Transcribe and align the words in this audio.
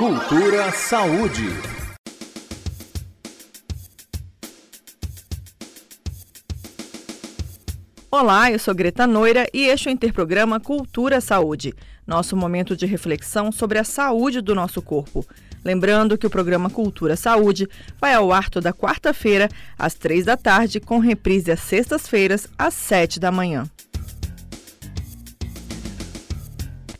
Cultura 0.00 0.72
Saúde. 0.72 1.44
Olá, 8.10 8.50
eu 8.50 8.58
sou 8.58 8.74
Greta 8.74 9.06
Noira 9.06 9.46
e 9.52 9.66
este 9.66 9.88
é 9.88 9.90
o 9.90 9.92
Interprograma 9.92 10.58
Cultura 10.58 11.20
Saúde, 11.20 11.74
nosso 12.06 12.34
momento 12.34 12.74
de 12.74 12.86
reflexão 12.86 13.52
sobre 13.52 13.78
a 13.78 13.84
saúde 13.84 14.40
do 14.40 14.54
nosso 14.54 14.80
corpo. 14.80 15.22
Lembrando 15.62 16.16
que 16.16 16.26
o 16.26 16.30
programa 16.30 16.70
Cultura 16.70 17.14
Saúde 17.14 17.68
vai 18.00 18.14
ao 18.14 18.32
ar 18.32 18.48
toda 18.48 18.72
quarta-feira, 18.72 19.50
às 19.78 19.92
três 19.92 20.24
da 20.24 20.34
tarde, 20.34 20.80
com 20.80 20.98
reprise 20.98 21.52
às 21.52 21.60
sextas-feiras, 21.60 22.48
às 22.56 22.72
sete 22.72 23.20
da 23.20 23.30
manhã. 23.30 23.68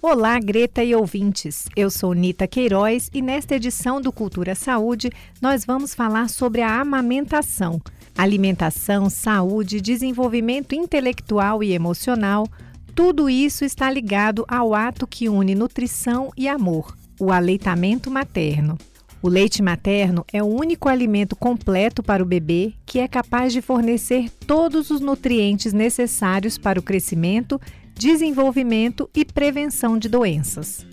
Olá, 0.03 0.41
Greta 0.41 0.83
e 0.83 0.95
ouvintes. 0.95 1.67
Eu 1.77 1.91
sou 1.91 2.15
Nita 2.15 2.47
Queiroz 2.47 3.11
e 3.13 3.21
nesta 3.21 3.57
edição 3.57 4.01
do 4.01 4.11
Cultura 4.11 4.55
Saúde 4.55 5.11
nós 5.43 5.63
vamos 5.63 5.95
falar 5.95 6.31
sobre 6.31 6.63
a 6.63 6.81
amamentação. 6.81 7.79
Alimentação, 8.17 9.11
saúde, 9.11 9.79
desenvolvimento 9.79 10.75
intelectual 10.75 11.63
e 11.63 11.73
emocional, 11.73 12.49
tudo 12.95 13.29
isso 13.29 13.63
está 13.63 13.91
ligado 13.91 14.43
ao 14.49 14.75
ato 14.75 15.07
que 15.07 15.29
une 15.29 15.55
nutrição 15.55 16.31
e 16.35 16.49
amor 16.49 16.97
o 17.21 17.31
aleitamento 17.31 18.11
materno. 18.11 18.79
O 19.23 19.29
leite 19.29 19.63
materno 19.63 20.25
é 20.33 20.43
o 20.43 20.47
único 20.47 20.89
alimento 20.89 21.37
completo 21.37 22.03
para 22.03 22.23
o 22.23 22.27
bebê 22.27 22.73
que 22.87 23.01
é 23.01 23.07
capaz 23.07 23.53
de 23.53 23.61
fornecer 23.61 24.31
todos 24.47 24.89
os 24.89 25.03
nutrientes 25.03 25.75
necessários 25.75 26.57
para 26.57 26.81
o 26.81 26.83
crescimento, 26.83 27.61
desenvolvimento 28.01 29.11
e 29.15 29.27
prevenção 29.27 29.99
de 29.99 30.09
doenças. 30.09 30.87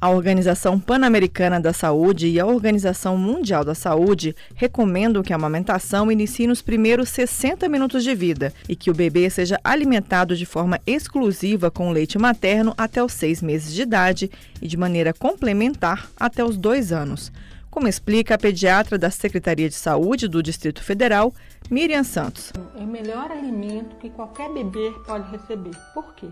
A 0.00 0.10
Organização 0.10 0.80
Pan-Americana 0.80 1.60
da 1.60 1.72
Saúde 1.72 2.26
e 2.26 2.40
a 2.40 2.44
Organização 2.44 3.16
Mundial 3.16 3.64
da 3.64 3.76
Saúde 3.76 4.34
recomendam 4.56 5.22
que 5.22 5.32
a 5.32 5.36
amamentação 5.36 6.10
inicie 6.10 6.48
nos 6.48 6.62
primeiros 6.62 7.10
60 7.10 7.68
minutos 7.68 8.02
de 8.02 8.12
vida 8.12 8.52
e 8.68 8.74
que 8.74 8.90
o 8.90 8.94
bebê 8.94 9.30
seja 9.30 9.56
alimentado 9.62 10.34
de 10.34 10.44
forma 10.44 10.80
exclusiva 10.84 11.70
com 11.70 11.92
leite 11.92 12.18
materno 12.18 12.74
até 12.76 13.04
os 13.04 13.12
seis 13.12 13.40
meses 13.40 13.72
de 13.72 13.82
idade 13.82 14.28
e 14.60 14.66
de 14.66 14.76
maneira 14.76 15.12
complementar 15.12 16.10
até 16.16 16.44
os 16.44 16.56
dois 16.56 16.90
anos. 16.90 17.30
Como 17.70 17.86
explica 17.86 18.34
a 18.34 18.38
pediatra 18.38 18.98
da 18.98 19.10
Secretaria 19.10 19.68
de 19.68 19.76
Saúde 19.76 20.26
do 20.26 20.42
Distrito 20.42 20.82
Federal, 20.82 21.32
Miriam 21.70 22.02
Santos. 22.02 22.52
É 22.74 22.80
o 22.80 22.86
melhor 22.86 23.30
alimento 23.30 23.94
que 23.96 24.10
qualquer 24.10 24.52
bebê 24.52 24.92
pode 25.06 25.30
receber. 25.30 25.70
Por 25.94 26.12
quê? 26.14 26.28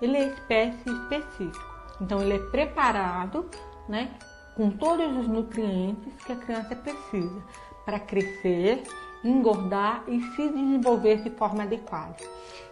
Ele 0.00 0.16
é 0.16 0.28
espécie 0.28 0.88
específico. 0.88 1.76
Então 2.00 2.20
ele 2.20 2.34
é 2.34 2.38
preparado, 2.38 3.50
né, 3.88 4.12
com 4.54 4.70
todos 4.70 5.16
os 5.16 5.26
nutrientes 5.26 6.12
que 6.24 6.30
a 6.30 6.36
criança 6.36 6.76
precisa 6.76 7.42
para 7.84 7.98
crescer, 7.98 8.84
engordar 9.24 10.04
e 10.06 10.20
se 10.20 10.48
desenvolver 10.48 11.20
de 11.20 11.30
forma 11.30 11.64
adequada. 11.64 12.16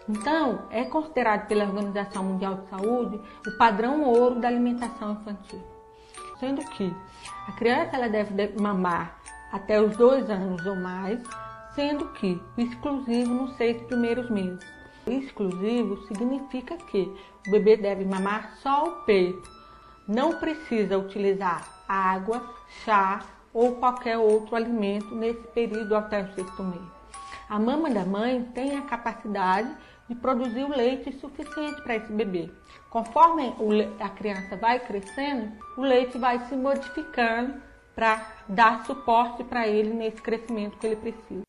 Então, 0.08 0.66
é 0.70 0.84
considerado 0.84 1.48
pela 1.48 1.64
Organização 1.64 2.22
Mundial 2.22 2.56
de 2.56 2.68
Saúde 2.68 3.20
o 3.44 3.58
padrão 3.58 4.04
ouro 4.04 4.38
da 4.38 4.46
alimentação 4.46 5.14
infantil. 5.14 5.73
Sendo 6.44 6.62
que 6.62 6.94
a 7.48 7.52
criança 7.52 7.96
ela 7.96 8.06
deve 8.06 8.60
mamar 8.60 9.18
até 9.50 9.80
os 9.80 9.96
dois 9.96 10.28
anos 10.28 10.66
ou 10.66 10.76
mais, 10.76 11.18
sendo 11.74 12.12
que 12.12 12.38
exclusivo 12.58 13.32
nos 13.32 13.56
seis 13.56 13.80
primeiros 13.84 14.28
meses. 14.28 14.60
Exclusivo 15.06 16.06
significa 16.06 16.76
que 16.76 17.10
o 17.48 17.50
bebê 17.50 17.78
deve 17.78 18.04
mamar 18.04 18.58
só 18.58 18.84
o 18.84 18.92
peito. 19.06 19.50
Não 20.06 20.38
precisa 20.38 20.98
utilizar 20.98 21.66
água, 21.88 22.44
chá 22.84 23.20
ou 23.54 23.76
qualquer 23.76 24.18
outro 24.18 24.54
alimento 24.54 25.14
nesse 25.14 25.46
período 25.48 25.96
até 25.96 26.24
o 26.24 26.34
sexto 26.34 26.62
mês. 26.62 26.84
A 27.48 27.58
mama 27.58 27.88
da 27.88 28.04
mãe 28.04 28.42
tem 28.54 28.76
a 28.76 28.82
capacidade 28.82 29.74
de 30.08 30.14
produzir 30.14 30.64
o 30.64 30.76
leite 30.76 31.12
suficiente 31.20 31.80
para 31.82 31.96
esse 31.96 32.12
bebê. 32.12 32.50
Conforme 32.90 33.54
a 34.00 34.08
criança 34.08 34.56
vai 34.56 34.78
crescendo, 34.78 35.52
o 35.76 35.82
leite 35.82 36.18
vai 36.18 36.46
se 36.46 36.54
modificando 36.54 37.54
para 37.94 38.34
dar 38.48 38.84
suporte 38.84 39.44
para 39.44 39.66
ele 39.66 39.94
nesse 39.94 40.20
crescimento 40.20 40.76
que 40.78 40.86
ele 40.86 40.96
precisa. 40.96 41.42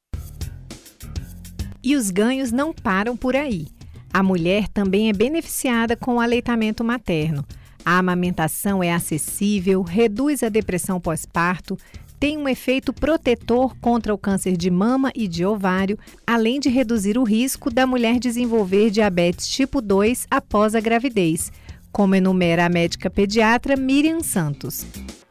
E 1.84 1.96
os 1.96 2.10
ganhos 2.10 2.52
não 2.52 2.74
param 2.74 3.16
por 3.16 3.36
aí. 3.36 3.68
A 4.12 4.24
mulher 4.24 4.68
também 4.70 5.10
é 5.10 5.14
beneficiada 5.14 5.96
com 5.96 6.16
o 6.16 6.20
aleitamento 6.22 6.84
materno. 6.84 7.46
A 7.84 8.00
amamentação 8.00 8.82
é 8.82 8.92
acessível, 8.92 9.84
reduz 9.84 10.42
a 10.42 10.50
depressão 10.50 11.00
pós-parto, 11.00 11.78
tem 12.20 12.38
um 12.38 12.48
efeito 12.48 12.94
protetor 12.94 13.76
contra 13.80 14.14
o 14.14 14.18
câncer 14.18 14.58
de 14.58 14.70
mama 14.70 15.12
e 15.16 15.28
de 15.28 15.46
ovário, 15.46 15.98
além 16.26 16.60
de 16.60 16.70
reduzir 16.70 17.18
o 17.18 17.24
risco 17.24 17.70
da 17.70 17.86
mulher 17.86 18.20
desenvolver 18.20 18.90
diabetes 18.90 19.48
tipo 19.48 19.82
2 19.82 20.28
após 20.30 20.76
a 20.76 20.80
gravidez, 20.80 21.52
como 21.92 22.16
enumera 22.16 22.66
a 22.66 22.70
médica 22.70 23.10
pediatra 23.10 23.76
Miriam 23.76 24.22
Santos. 24.22 24.86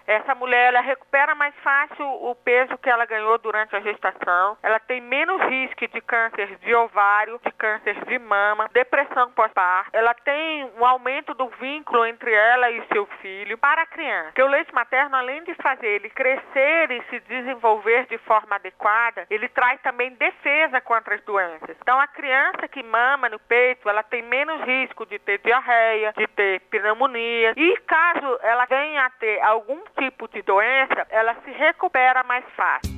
Essa 0.07 0.35
mulher 0.35 0.69
ela 0.69 0.81
recupera 0.81 1.35
mais 1.35 1.55
fácil 1.63 2.07
o 2.07 2.35
peso 2.35 2.77
que 2.79 2.91
ela 2.91 3.07
ganhou 3.07 3.39
durante 3.39 3.75
a 3.75 3.81
gestação. 3.81 4.57
Ela 4.63 4.79
tem 4.79 5.01
menos 5.01 5.41
risco 5.43 5.87
de 5.89 6.01
câncer 6.01 6.57
de 6.59 6.75
ovário, 6.75 7.41
de 7.45 7.51
câncer 7.53 7.95
de 8.05 8.19
mama, 8.19 8.69
depressão 8.73 9.31
pós-parto. 9.33 9.91
Ela 9.93 10.15
tem 10.15 10.71
um 10.79 10.85
aumento 10.85 11.35
do 11.35 11.49
vínculo 11.49 12.05
entre 12.07 12.33
ela 12.33 12.71
e 12.71 12.87
seu 12.93 13.07
filho 13.21 13.59
para 13.59 13.83
a 13.83 13.87
criança. 13.87 14.27
Porque 14.27 14.43
o 14.43 14.47
leite 14.47 14.75
materno, 14.75 15.17
além 15.17 15.43
de 15.45 15.55
fazer 15.55 15.87
ele 15.87 16.11
crescer 16.11 16.91
e 16.91 17.03
se 17.05 17.21
desenvolver 17.21 18.07
de 18.07 18.19
forma 18.19 18.57
adequada, 18.57 19.27
ele 19.31 19.49
traz 19.49 19.81
também 19.83 20.11
defesa 20.15 20.81
contra 20.81 21.15
as 21.15 21.23
doenças. 21.23 21.77
Então, 21.81 21.99
a 21.99 22.07
criança 22.07 22.69
que 22.69 22.83
mama 22.83 23.29
no 23.29 23.39
peito, 23.39 23.89
ela 23.89 24.03
tem 24.03 24.23
menos 24.23 24.61
risco 24.63 25.07
de 25.07 25.19
ter 25.19 25.39
diarreia, 25.39 26.13
de 26.17 26.27
ter 26.29 26.61
pneumonia. 26.71 27.53
E 27.57 27.77
caso 27.87 28.39
ela 28.43 28.65
venha 28.67 29.07
a 29.07 29.11
ter 29.11 29.41
algum 29.43 29.83
tipo 29.99 30.29
de 30.29 30.43
doença, 30.43 31.07
ela 31.11 31.35
se 31.45 31.51
recupera 31.51 32.23
mais 32.25 32.45
fácil. 32.57 32.95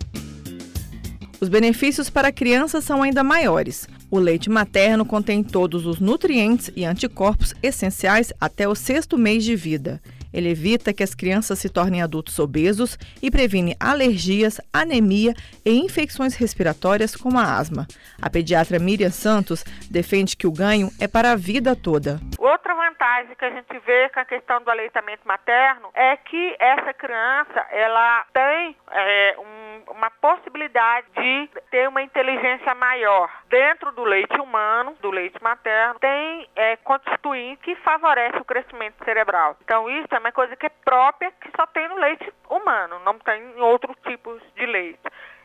Os 1.40 1.48
benefícios 1.48 2.08
para 2.08 2.28
a 2.28 2.32
criança 2.32 2.80
são 2.80 3.02
ainda 3.02 3.22
maiores. 3.22 3.86
O 4.10 4.18
leite 4.18 4.48
materno 4.48 5.04
contém 5.04 5.42
todos 5.44 5.84
os 5.84 6.00
nutrientes 6.00 6.70
e 6.74 6.84
anticorpos 6.84 7.54
essenciais 7.62 8.32
até 8.40 8.66
o 8.66 8.74
sexto 8.74 9.18
mês 9.18 9.44
de 9.44 9.54
vida. 9.54 10.00
Ele 10.36 10.50
evita 10.50 10.92
que 10.92 11.02
as 11.02 11.14
crianças 11.14 11.58
se 11.58 11.70
tornem 11.70 12.02
adultos 12.02 12.38
obesos 12.38 12.98
e 13.22 13.30
previne 13.30 13.74
alergias, 13.80 14.60
anemia 14.70 15.32
e 15.64 15.78
infecções 15.78 16.36
respiratórias 16.36 17.16
como 17.16 17.38
a 17.38 17.56
asma. 17.56 17.86
A 18.20 18.28
pediatra 18.28 18.78
Miriam 18.78 19.10
Santos 19.10 19.64
defende 19.90 20.36
que 20.36 20.46
o 20.46 20.52
ganho 20.52 20.90
é 21.00 21.08
para 21.08 21.32
a 21.32 21.36
vida 21.36 21.74
toda. 21.74 22.20
Outra 22.38 22.74
vantagem 22.74 23.34
que 23.34 23.44
a 23.46 23.50
gente 23.50 23.78
vê 23.86 24.10
com 24.10 24.20
a 24.20 24.24
questão 24.26 24.62
do 24.62 24.70
aleitamento 24.70 25.26
materno 25.26 25.88
é 25.94 26.16
que 26.18 26.56
essa 26.58 26.92
criança 26.92 27.66
ela 27.70 28.26
tem 28.34 28.76
é, 28.92 29.36
um 29.38 29.66
uma 29.96 30.10
possibilidade 30.10 31.06
de 31.16 31.48
ter 31.70 31.88
uma 31.88 32.02
inteligência 32.02 32.74
maior 32.74 33.30
dentro 33.48 33.92
do 33.92 34.04
leite 34.04 34.38
humano, 34.40 34.96
do 35.00 35.10
leite 35.10 35.42
materno, 35.42 35.98
tem 35.98 36.48
é, 36.54 36.76
constituinte 36.76 37.62
que 37.62 37.74
favorece 37.76 38.36
o 38.38 38.44
crescimento 38.44 39.02
cerebral. 39.04 39.56
Então 39.62 39.88
isso 39.88 40.14
é 40.14 40.20
uma 40.26 40.32
coisa 40.32 40.56
que 40.56 40.66
é 40.66 40.70
própria, 40.84 41.30
que 41.40 41.48
só 41.56 41.66
tem 41.68 41.86
no 41.88 41.94
leite 41.96 42.32
humano, 42.50 42.98
não 43.04 43.16
tem 43.20 43.40
em 43.40 43.60
outros 43.60 43.96
tipos 44.04 44.42
de 44.56 44.66
leite. 44.66 45.00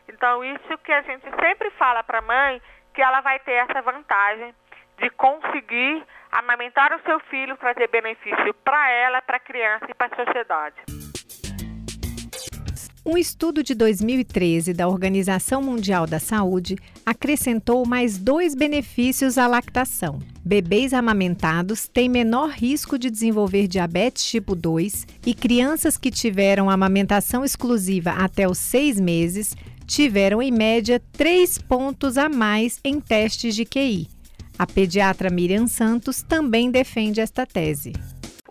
Então 0.08 0.44
isso 0.44 0.76
que 0.78 0.92
a 0.92 1.02
gente 1.02 1.24
sempre 1.40 1.70
fala 1.70 2.02
para 2.02 2.18
a 2.18 2.22
mãe, 2.22 2.60
que 2.92 3.00
ela 3.00 3.20
vai 3.20 3.38
ter 3.38 3.52
essa 3.52 3.80
vantagem 3.80 4.52
de 4.98 5.08
conseguir 5.10 6.04
amamentar 6.32 6.92
o 6.92 7.02
seu 7.02 7.20
filho, 7.20 7.56
trazer 7.58 7.88
benefício 7.88 8.52
para 8.64 8.90
ela, 8.90 9.22
para 9.22 9.36
a 9.36 9.40
criança 9.40 9.86
e 9.88 9.94
para 9.94 10.12
a 10.12 10.24
sociedade. 10.24 11.01
Um 13.04 13.18
estudo 13.18 13.64
de 13.64 13.74
2013 13.74 14.72
da 14.72 14.86
Organização 14.86 15.60
Mundial 15.60 16.06
da 16.06 16.20
Saúde 16.20 16.76
acrescentou 17.04 17.84
mais 17.84 18.16
dois 18.16 18.54
benefícios 18.54 19.36
à 19.36 19.48
lactação. 19.48 20.20
Bebês 20.44 20.94
amamentados 20.94 21.88
têm 21.88 22.08
menor 22.08 22.50
risco 22.50 22.96
de 22.96 23.10
desenvolver 23.10 23.66
diabetes 23.66 24.24
tipo 24.24 24.54
2 24.54 25.04
e 25.26 25.34
crianças 25.34 25.96
que 25.98 26.12
tiveram 26.12 26.70
amamentação 26.70 27.44
exclusiva 27.44 28.10
até 28.12 28.48
os 28.48 28.58
seis 28.58 29.00
meses 29.00 29.56
tiveram, 29.84 30.40
em 30.40 30.52
média, 30.52 31.02
três 31.10 31.58
pontos 31.58 32.16
a 32.16 32.28
mais 32.28 32.78
em 32.84 33.00
testes 33.00 33.56
de 33.56 33.64
QI. 33.64 34.06
A 34.56 34.64
pediatra 34.64 35.28
Miriam 35.28 35.66
Santos 35.66 36.22
também 36.22 36.70
defende 36.70 37.20
esta 37.20 37.44
tese. 37.44 37.92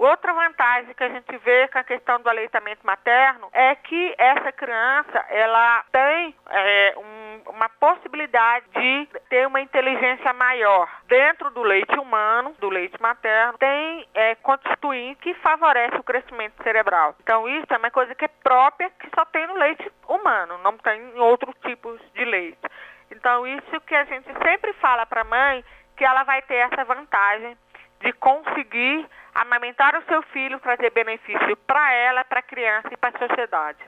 Outra 0.01 0.33
vantagem 0.33 0.95
que 0.95 1.03
a 1.03 1.09
gente 1.09 1.38
vê 1.38 1.68
com 1.68 1.77
a 1.77 1.83
questão 1.83 2.19
do 2.21 2.27
aleitamento 2.27 2.83
materno 2.83 3.48
é 3.53 3.75
que 3.75 4.15
essa 4.18 4.51
criança 4.51 5.24
ela 5.30 5.86
tem 5.92 6.36
é, 6.50 6.95
um, 6.98 7.51
uma 7.51 7.69
possibilidade 7.69 8.65
de 8.71 9.07
ter 9.30 9.45
uma 9.45 9.62
inteligência 9.62 10.33
maior. 10.33 10.89
Dentro 11.06 11.51
do 11.51 11.62
leite 11.62 12.00
humano, 12.00 12.56
do 12.59 12.68
leite 12.68 13.00
materno, 13.00 13.59
tem 13.59 14.07
é, 14.15 14.33
constituinte 14.38 15.21
que 15.21 15.36
favorece 15.36 15.95
o 15.98 16.03
crescimento 16.03 16.63
cerebral. 16.63 17.15
Então 17.21 17.48
isso 17.48 17.71
é 17.71 17.77
uma 17.77 17.92
coisa 17.92 18.15
que 18.15 18.25
é 18.25 18.30
própria, 18.42 18.89
que 18.89 19.07
só 19.13 19.24
tem 19.25 19.45
no 19.45 19.53
leite 19.53 19.88
humano, 20.09 20.57
não 20.63 20.80
tem 20.80 21.00
em 21.00 21.19
outros 21.19 21.53
tipos 21.63 22.01
de 22.15 22.25
leite. 22.25 22.57
Então 23.12 23.45
isso 23.45 23.80
que 23.81 23.94
a 23.94 24.06
gente 24.06 24.33
sempre 24.42 24.74
fala 24.81 25.06
para 25.06 25.21
a 25.21 25.25
mãe, 25.25 25.63
que 25.95 26.03
ela 26.03 26.24
vai 26.24 26.42
ter 26.42 26.56
essa 26.56 26.83
vantagem 26.86 27.56
de 28.01 28.13
conseguir 28.13 29.06
amamentar 29.33 29.95
o 29.95 30.03
seu 30.06 30.21
filho, 30.33 30.59
trazer 30.59 30.92
benefício 30.92 31.57
para 31.68 31.94
ela, 31.94 32.24
para 32.25 32.39
a 32.39 32.44
criança 32.44 32.89
e 32.92 32.98
para 32.98 33.15
a 33.15 33.27
sociedade. 33.27 33.80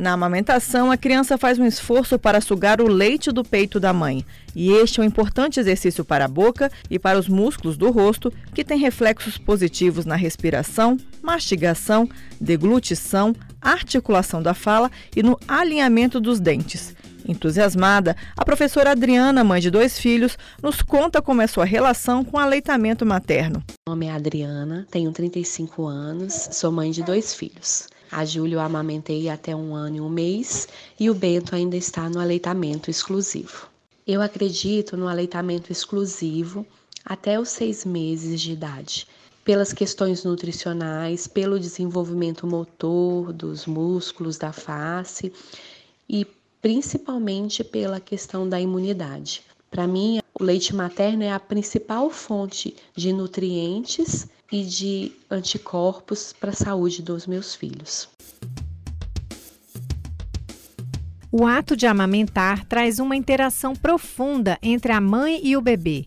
Na 0.00 0.12
amamentação, 0.12 0.90
a 0.90 0.96
criança 0.96 1.36
faz 1.36 1.58
um 1.58 1.66
esforço 1.66 2.18
para 2.18 2.40
sugar 2.40 2.80
o 2.80 2.88
leite 2.88 3.30
do 3.30 3.44
peito 3.44 3.78
da 3.78 3.92
mãe. 3.92 4.24
E 4.56 4.72
este 4.72 4.98
é 4.98 5.02
um 5.02 5.06
importante 5.06 5.60
exercício 5.60 6.02
para 6.02 6.24
a 6.24 6.28
boca 6.28 6.72
e 6.88 6.98
para 6.98 7.18
os 7.18 7.28
músculos 7.28 7.76
do 7.76 7.90
rosto, 7.90 8.32
que 8.54 8.64
tem 8.64 8.78
reflexos 8.78 9.36
positivos 9.36 10.06
na 10.06 10.16
respiração, 10.16 10.96
mastigação, 11.22 12.08
deglutição, 12.40 13.34
articulação 13.60 14.42
da 14.42 14.54
fala 14.54 14.90
e 15.14 15.22
no 15.22 15.38
alinhamento 15.46 16.18
dos 16.18 16.40
dentes. 16.40 16.96
Entusiasmada, 17.26 18.16
a 18.36 18.44
professora 18.44 18.90
Adriana, 18.90 19.44
mãe 19.44 19.60
de 19.60 19.70
dois 19.70 19.98
filhos, 19.98 20.36
nos 20.62 20.82
conta 20.82 21.20
como 21.20 21.42
é 21.42 21.46
sua 21.46 21.64
relação 21.64 22.24
com 22.24 22.36
o 22.36 22.40
aleitamento 22.40 23.04
materno. 23.06 23.62
Meu 23.86 23.94
nome 23.94 24.06
é 24.06 24.10
Adriana, 24.10 24.86
tenho 24.90 25.12
35 25.12 25.86
anos, 25.86 26.48
sou 26.52 26.70
mãe 26.70 26.90
de 26.90 27.02
dois 27.02 27.34
filhos. 27.34 27.88
A 28.10 28.24
Júlia 28.24 28.56
eu 28.56 28.60
amamentei 28.60 29.28
até 29.28 29.54
um 29.54 29.74
ano 29.74 29.96
e 29.98 30.00
um 30.00 30.08
mês 30.08 30.66
e 30.98 31.08
o 31.08 31.14
Bento 31.14 31.54
ainda 31.54 31.76
está 31.76 32.08
no 32.08 32.18
aleitamento 32.18 32.90
exclusivo. 32.90 33.68
Eu 34.04 34.20
acredito 34.20 34.96
no 34.96 35.06
aleitamento 35.06 35.70
exclusivo 35.70 36.66
até 37.04 37.38
os 37.38 37.50
seis 37.50 37.84
meses 37.84 38.40
de 38.40 38.52
idade, 38.52 39.06
pelas 39.44 39.72
questões 39.72 40.24
nutricionais, 40.24 41.28
pelo 41.28 41.60
desenvolvimento 41.60 42.46
motor 42.46 43.32
dos 43.32 43.66
músculos 43.66 44.36
da 44.36 44.52
face 44.52 45.32
e 46.08 46.26
principalmente 46.60 47.64
pela 47.64 48.00
questão 48.00 48.48
da 48.48 48.60
imunidade. 48.60 49.42
Para 49.70 49.86
mim, 49.86 50.20
o 50.38 50.42
leite 50.42 50.74
materno 50.74 51.22
é 51.22 51.32
a 51.32 51.40
principal 51.40 52.10
fonte 52.10 52.74
de 52.94 53.12
nutrientes 53.12 54.28
e 54.50 54.64
de 54.64 55.12
anticorpos 55.30 56.32
para 56.32 56.50
a 56.50 56.54
saúde 56.54 57.02
dos 57.02 57.26
meus 57.26 57.54
filhos. 57.54 58.08
O 61.32 61.46
ato 61.46 61.76
de 61.76 61.86
amamentar 61.86 62.64
traz 62.64 62.98
uma 62.98 63.14
interação 63.14 63.76
profunda 63.76 64.58
entre 64.60 64.90
a 64.90 65.00
mãe 65.00 65.40
e 65.44 65.56
o 65.56 65.60
bebê. 65.60 66.06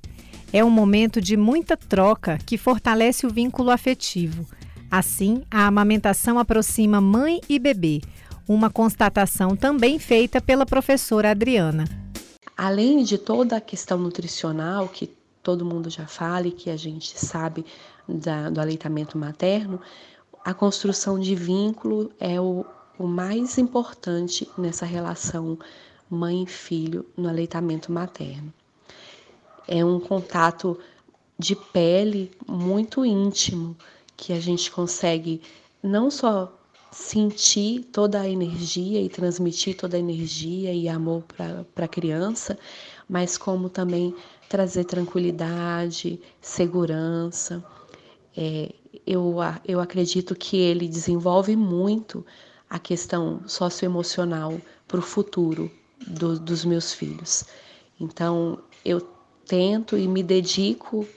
É 0.52 0.64
um 0.66 0.70
momento 0.70 1.22
de 1.22 1.38
muita 1.38 1.78
troca 1.78 2.38
que 2.46 2.58
fortalece 2.58 3.26
o 3.26 3.30
vínculo 3.30 3.72
afetivo. 3.72 4.46
Assim, 4.92 5.44
a 5.50 5.66
amamentação 5.66 6.38
aproxima 6.38 7.00
mãe 7.00 7.40
e 7.48 7.58
bebê, 7.58 8.02
uma 8.48 8.70
constatação 8.70 9.56
também 9.56 10.00
feita 10.00 10.42
pela 10.42 10.66
professora 10.66 11.32
Adriana. 11.32 11.86
Além 12.56 13.04
de 13.04 13.18
toda 13.18 13.58
a 13.58 13.62
questão 13.62 13.98
nutricional 13.98 14.88
que 14.88 15.08
todo 15.42 15.66
mundo 15.66 15.90
já 15.90 16.08
fala 16.08 16.48
e 16.48 16.52
que 16.52 16.70
a 16.70 16.78
gente 16.78 17.18
sabe 17.18 17.66
da, 18.08 18.50
do 18.50 18.62
aleitamento 18.62 19.18
materno, 19.18 19.80
a 20.44 20.54
construção 20.54 21.20
de 21.20 21.36
vínculo 21.36 22.12
é 22.20 22.40
o, 22.40 22.66
o 22.98 23.08
mais 23.08 23.58
importante 23.58 24.50
nessa 24.58 24.86
relação 24.86 25.58
mãe 26.10 26.46
filho 26.46 27.06
no 27.18 27.28
aleitamento 27.28 27.92
materno. 27.92 28.54
É 29.68 29.84
um 29.84 30.00
contato 30.00 30.80
de 31.40 31.56
pele 31.56 32.32
muito 32.48 33.06
íntimo 33.06 33.76
que 34.16 34.32
a 34.34 34.40
gente 34.40 34.70
consegue 34.70 35.42
não 35.82 36.12
só 36.12 36.54
sentir 36.94 37.86
toda 37.92 38.22
a 38.22 38.30
energia 38.30 39.02
e 39.02 39.10
transmitir 39.10 39.76
toda 39.76 39.98
a 39.98 40.00
energia 40.00 40.72
e 40.72 40.88
amor 40.88 41.24
para 41.24 41.86
a 41.86 41.88
criança, 41.88 42.58
mas 43.10 43.38
como 43.38 43.68
também 43.70 44.16
trazer 44.48 44.86
tranquilidade, 44.86 46.20
segurança. 46.40 47.64
É, 48.38 48.72
eu, 49.06 49.38
eu 49.66 49.80
acredito 49.80 50.36
que 50.36 50.58
ele 50.58 50.88
desenvolve 50.88 51.56
muito 51.56 52.26
a 52.70 52.78
questão 52.78 53.42
socioemocional 53.48 54.60
para 54.88 55.00
o 55.00 55.04
futuro 55.04 55.72
do, 56.06 56.40
dos 56.40 56.64
meus 56.64 56.94
filhos. 56.94 57.44
Então, 58.00 58.60
eu 58.86 59.02
tento 59.48 59.98
e 59.98 60.08
me 60.08 60.22
dedico 60.22 61.08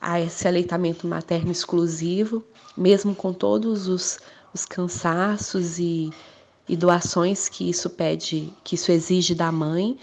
a 0.00 0.20
esse 0.20 0.46
aleitamento 0.46 1.06
materno 1.06 1.50
exclusivo, 1.50 2.44
mesmo 2.76 3.14
com 3.14 3.32
todos 3.32 3.86
os 3.88 4.18
os 4.52 4.64
cansaços 4.64 5.78
e, 5.78 6.10
e 6.68 6.76
doações 6.76 7.48
que 7.48 7.68
isso 7.68 7.88
pede, 7.88 8.52
que 8.64 8.74
isso 8.74 8.90
exige 8.90 9.34
da 9.34 9.50
mãe, 9.50 9.98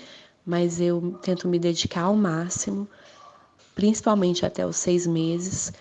mas 0.46 0.80
eu 0.80 1.18
tento 1.22 1.48
me 1.48 1.60
dedicar 1.60 2.04
ao 2.04 2.16
máximo, 2.16 2.88
principalmente 3.76 4.46
até 4.46 4.66
os 4.66 4.78
seis 4.78 5.06
meses, 5.06 5.74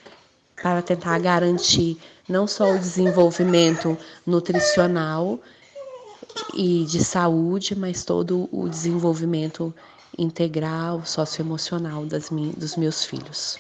para 0.61 0.83
tentar 0.83 1.19
garantir 1.19 1.99
não 2.29 2.47
só 2.47 2.73
o 2.73 2.79
desenvolvimento 2.79 3.97
nutricional 4.27 5.39
e 6.55 6.85
de 6.85 7.05
saúde, 7.05 7.77
mas 7.77 8.05
todo 8.05 8.49
o 8.51 8.69
desenvolvimento 8.69 9.73
integral, 10.19 11.05
socioemocional 11.05 12.05
das, 12.07 12.31
dos 12.57 12.77
meus 12.77 13.05
filhos. 13.05 13.59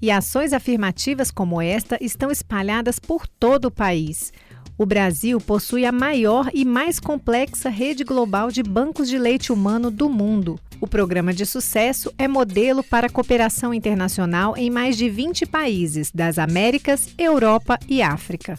E 0.00 0.10
ações 0.10 0.54
afirmativas 0.54 1.30
como 1.30 1.60
esta 1.60 1.98
estão 2.00 2.30
espalhadas 2.30 2.98
por 2.98 3.26
todo 3.26 3.66
o 3.66 3.70
país. 3.70 4.32
O 4.78 4.86
Brasil 4.86 5.38
possui 5.40 5.84
a 5.84 5.92
maior 5.92 6.50
e 6.54 6.64
mais 6.64 6.98
complexa 6.98 7.68
rede 7.68 8.04
global 8.04 8.50
de 8.50 8.62
bancos 8.62 9.08
de 9.08 9.18
leite 9.18 9.52
humano 9.52 9.90
do 9.90 10.08
mundo. 10.08 10.58
O 10.80 10.86
programa 10.86 11.34
de 11.34 11.44
sucesso 11.44 12.10
é 12.16 12.26
modelo 12.26 12.82
para 12.82 13.10
cooperação 13.10 13.74
internacional 13.74 14.56
em 14.56 14.70
mais 14.70 14.96
de 14.96 15.10
20 15.10 15.44
países 15.46 16.10
das 16.12 16.38
Américas, 16.38 17.12
Europa 17.18 17.78
e 17.88 18.00
África. 18.00 18.56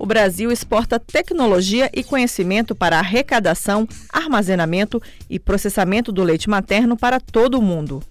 O 0.00 0.06
Brasil 0.06 0.50
exporta 0.50 0.98
tecnologia 0.98 1.90
e 1.92 2.02
conhecimento 2.02 2.74
para 2.74 2.98
arrecadação, 2.98 3.86
armazenamento 4.08 4.98
e 5.28 5.38
processamento 5.38 6.10
do 6.10 6.22
leite 6.22 6.48
materno 6.48 6.96
para 6.96 7.20
todo 7.20 7.58
o 7.58 7.62
mundo. 7.62 8.02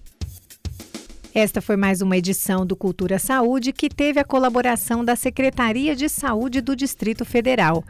Esta 1.34 1.60
foi 1.60 1.74
mais 1.74 2.00
uma 2.00 2.16
edição 2.16 2.64
do 2.64 2.76
Cultura 2.76 3.18
Saúde 3.18 3.72
que 3.72 3.88
teve 3.88 4.20
a 4.20 4.24
colaboração 4.24 5.04
da 5.04 5.16
Secretaria 5.16 5.96
de 5.96 6.08
Saúde 6.08 6.60
do 6.60 6.76
Distrito 6.76 7.24
Federal. 7.24 7.82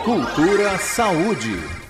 Cultura 0.03 0.79
Saúde. 0.79 1.84